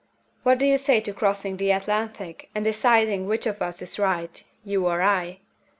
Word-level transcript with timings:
What 0.41 0.57
do 0.57 0.65
you 0.65 0.79
say 0.79 0.99
to 0.99 1.13
crossing 1.13 1.57
the 1.57 1.69
Atlantic, 1.69 2.49
and 2.55 2.65
deciding 2.65 3.27
which 3.27 3.45
of 3.45 3.61
us 3.61 3.83
is 3.83 3.99
right 3.99 4.43
you 4.63 4.87
or 4.87 5.03
I? 5.03 5.41